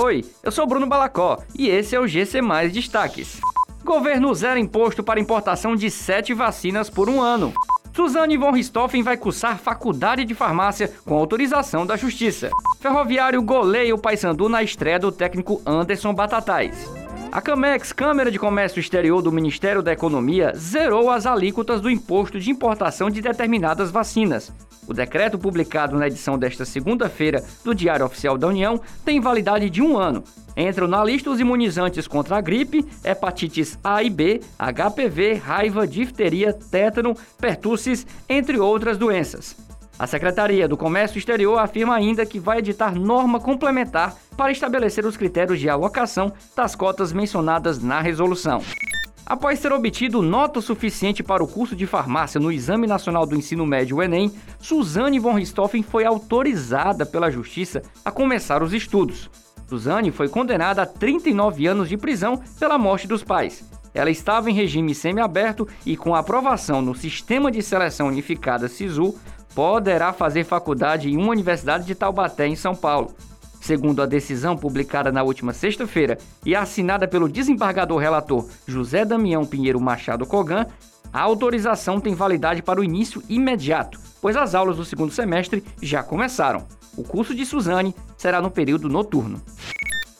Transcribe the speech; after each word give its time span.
Oi, 0.00 0.24
eu 0.44 0.52
sou 0.52 0.64
Bruno 0.64 0.86
Balacó 0.86 1.38
e 1.58 1.68
esse 1.68 1.96
é 1.96 1.98
o 1.98 2.06
GC 2.06 2.40
Mais 2.40 2.72
Destaques. 2.72 3.40
Governo 3.84 4.32
zera 4.32 4.56
imposto 4.56 5.02
para 5.02 5.18
importação 5.18 5.74
de 5.74 5.90
sete 5.90 6.32
vacinas 6.32 6.88
por 6.88 7.10
um 7.10 7.20
ano. 7.20 7.52
Suzane 7.92 8.36
von 8.36 8.52
Richthofen 8.52 9.02
vai 9.02 9.16
cursar 9.16 9.58
faculdade 9.58 10.24
de 10.24 10.36
farmácia 10.36 10.88
com 11.04 11.16
autorização 11.16 11.84
da 11.84 11.96
Justiça. 11.96 12.48
Ferroviário 12.78 13.42
goleia 13.42 13.92
o 13.92 13.98
Paysandu 13.98 14.48
na 14.48 14.62
estreia 14.62 15.00
do 15.00 15.10
técnico 15.10 15.60
Anderson 15.66 16.14
Batatais. 16.14 16.88
A 17.32 17.40
Camex, 17.40 17.92
Câmara 17.92 18.30
de 18.30 18.38
Comércio 18.38 18.78
Exterior 18.78 19.20
do 19.20 19.32
Ministério 19.32 19.82
da 19.82 19.92
Economia, 19.92 20.52
zerou 20.54 21.10
as 21.10 21.26
alíquotas 21.26 21.80
do 21.80 21.90
imposto 21.90 22.38
de 22.38 22.52
importação 22.52 23.10
de 23.10 23.20
determinadas 23.20 23.90
vacinas. 23.90 24.52
O 24.88 24.94
decreto 24.94 25.38
publicado 25.38 25.98
na 25.98 26.06
edição 26.06 26.38
desta 26.38 26.64
segunda-feira 26.64 27.44
do 27.62 27.74
Diário 27.74 28.06
Oficial 28.06 28.38
da 28.38 28.48
União 28.48 28.80
tem 29.04 29.20
validade 29.20 29.68
de 29.68 29.82
um 29.82 29.98
ano. 29.98 30.24
Entram 30.56 30.88
na 30.88 31.04
lista 31.04 31.28
os 31.28 31.38
imunizantes 31.38 32.08
contra 32.08 32.38
a 32.38 32.40
gripe, 32.40 32.84
hepatites 33.04 33.78
A 33.84 34.02
e 34.02 34.08
B, 34.08 34.40
HPV, 34.58 35.34
raiva, 35.34 35.86
difteria, 35.86 36.54
tétano, 36.54 37.14
pertussis, 37.38 38.06
entre 38.26 38.58
outras 38.58 38.96
doenças. 38.96 39.54
A 39.98 40.06
Secretaria 40.06 40.66
do 40.66 40.76
Comércio 40.76 41.18
Exterior 41.18 41.58
afirma 41.58 41.94
ainda 41.94 42.24
que 42.24 42.38
vai 42.38 42.58
editar 42.58 42.94
norma 42.94 43.38
complementar 43.38 44.16
para 44.38 44.50
estabelecer 44.50 45.04
os 45.04 45.18
critérios 45.18 45.60
de 45.60 45.68
alocação 45.68 46.32
das 46.56 46.74
cotas 46.74 47.12
mencionadas 47.12 47.82
na 47.82 48.00
resolução. 48.00 48.62
Após 49.28 49.60
ter 49.60 49.70
obtido 49.74 50.22
nota 50.22 50.58
suficiente 50.62 51.22
para 51.22 51.44
o 51.44 51.46
curso 51.46 51.76
de 51.76 51.86
farmácia 51.86 52.40
no 52.40 52.50
Exame 52.50 52.86
Nacional 52.86 53.26
do 53.26 53.36
Ensino 53.36 53.66
Médio 53.66 54.02
Enem, 54.02 54.32
Suzane 54.58 55.18
von 55.18 55.34
Richthofen 55.34 55.82
foi 55.82 56.06
autorizada 56.06 57.04
pela 57.04 57.30
Justiça 57.30 57.82
a 58.02 58.10
começar 58.10 58.62
os 58.62 58.72
estudos. 58.72 59.28
Suzane 59.68 60.10
foi 60.10 60.30
condenada 60.30 60.80
a 60.80 60.86
39 60.86 61.66
anos 61.66 61.90
de 61.90 61.98
prisão 61.98 62.42
pela 62.58 62.78
morte 62.78 63.06
dos 63.06 63.22
pais. 63.22 63.62
Ela 63.92 64.08
estava 64.08 64.50
em 64.50 64.54
regime 64.54 64.94
semiaberto 64.94 65.68
e, 65.84 65.94
com 65.94 66.14
aprovação 66.14 66.80
no 66.80 66.94
Sistema 66.94 67.50
de 67.50 67.62
Seleção 67.62 68.08
Unificada 68.08 68.66
SISU, 68.66 69.14
poderá 69.54 70.10
fazer 70.10 70.44
faculdade 70.44 71.10
em 71.10 71.18
uma 71.18 71.32
universidade 71.32 71.84
de 71.84 71.94
Taubaté, 71.94 72.46
em 72.46 72.56
São 72.56 72.74
Paulo. 72.74 73.14
Segundo 73.68 74.00
a 74.00 74.06
decisão 74.06 74.56
publicada 74.56 75.12
na 75.12 75.22
última 75.22 75.52
sexta-feira 75.52 76.16
e 76.42 76.56
assinada 76.56 77.06
pelo 77.06 77.28
desembargador 77.28 77.98
relator 77.98 78.48
José 78.66 79.04
Damião 79.04 79.44
Pinheiro 79.44 79.78
Machado 79.78 80.24
Cogan, 80.24 80.64
a 81.12 81.20
autorização 81.20 82.00
tem 82.00 82.14
validade 82.14 82.62
para 82.62 82.80
o 82.80 82.84
início 82.84 83.22
imediato, 83.28 84.00
pois 84.22 84.38
as 84.38 84.54
aulas 84.54 84.78
do 84.78 84.86
segundo 84.86 85.12
semestre 85.12 85.62
já 85.82 86.02
começaram. 86.02 86.66
O 86.96 87.02
curso 87.04 87.34
de 87.34 87.44
Suzane 87.44 87.94
será 88.16 88.40
no 88.40 88.50
período 88.50 88.88
noturno. 88.88 89.38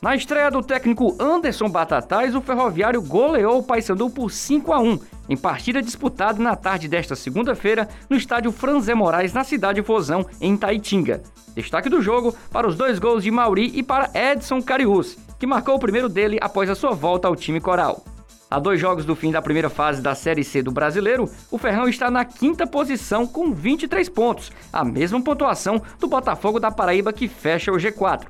Na 0.00 0.16
estreia 0.16 0.50
do 0.50 0.62
técnico 0.62 1.14
Anderson 1.20 1.68
Batatais, 1.68 2.34
o 2.34 2.40
Ferroviário 2.40 3.02
goleou 3.02 3.58
o 3.58 3.62
Paysandu 3.62 4.08
por 4.08 4.30
5 4.30 4.72
a 4.72 4.80
1 4.80 4.98
em 5.28 5.36
partida 5.36 5.82
disputada 5.82 6.42
na 6.42 6.56
tarde 6.56 6.88
desta 6.88 7.14
segunda-feira 7.14 7.88
no 8.08 8.16
estádio 8.16 8.52
Franzé 8.52 8.94
Moraes, 8.94 9.32
na 9.32 9.44
cidade 9.44 9.80
de 9.80 9.86
Fozão, 9.86 10.26
em 10.40 10.56
Taitinga. 10.56 11.22
Destaque 11.54 11.88
do 11.88 12.02
jogo 12.02 12.34
para 12.50 12.66
os 12.66 12.76
dois 12.76 12.98
gols 12.98 13.22
de 13.22 13.30
Mauri 13.30 13.70
e 13.74 13.82
para 13.82 14.10
Edson 14.14 14.60
Carius, 14.60 15.16
que 15.38 15.46
marcou 15.46 15.76
o 15.76 15.80
primeiro 15.80 16.08
dele 16.08 16.38
após 16.40 16.68
a 16.68 16.74
sua 16.74 16.92
volta 16.92 17.28
ao 17.28 17.36
time 17.36 17.60
coral. 17.60 18.04
A 18.50 18.58
dois 18.58 18.80
jogos 18.80 19.04
do 19.04 19.16
fim 19.16 19.32
da 19.32 19.42
primeira 19.42 19.68
fase 19.68 20.00
da 20.00 20.14
Série 20.14 20.44
C 20.44 20.62
do 20.62 20.70
Brasileiro, 20.70 21.28
o 21.50 21.58
Ferrão 21.58 21.88
está 21.88 22.10
na 22.10 22.24
quinta 22.24 22.66
posição 22.66 23.26
com 23.26 23.52
23 23.52 24.08
pontos, 24.08 24.52
a 24.72 24.84
mesma 24.84 25.20
pontuação 25.20 25.82
do 25.98 26.06
Botafogo 26.06 26.60
da 26.60 26.70
Paraíba 26.70 27.12
que 27.12 27.26
fecha 27.26 27.72
o 27.72 27.76
G4. 27.76 28.26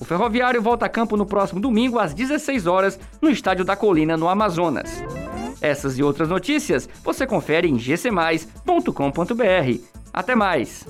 O 0.00 0.04
Ferroviário 0.04 0.62
volta 0.62 0.86
a 0.86 0.88
campo 0.88 1.16
no 1.16 1.26
próximo 1.26 1.60
domingo 1.60 1.98
às 1.98 2.14
16 2.14 2.66
horas 2.66 2.98
no 3.20 3.30
Estádio 3.30 3.64
da 3.64 3.76
Colina, 3.76 4.16
no 4.16 4.28
Amazonas. 4.28 5.02
Essas 5.60 5.98
e 5.98 6.02
outras 6.02 6.28
notícias 6.28 6.88
você 7.02 7.26
confere 7.26 7.68
em 7.68 7.76
gcmais.com.br. 7.76 8.92
Até 10.12 10.34
mais! 10.34 10.84